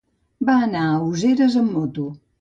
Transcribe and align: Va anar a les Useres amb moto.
Va 0.49 0.55
anar 0.69 0.81
a 0.85 0.95
les 1.03 1.13
Useres 1.19 1.59
amb 1.63 1.77
moto. 1.79 2.13